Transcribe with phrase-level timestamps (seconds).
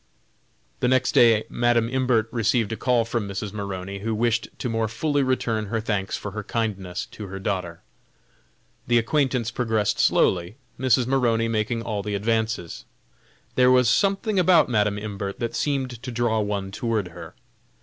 [0.79, 3.53] The next day Madam Imbert received a call from Mrs.
[3.53, 7.81] Maroney, who wished to more fully return her thanks for her kindness to her daughter.
[8.87, 11.05] The acquaintance progressed slowly, Mrs.
[11.05, 12.83] Maroney making all the advances.
[13.53, 17.35] There was something about Madam Imbert that seemed to draw one toward her.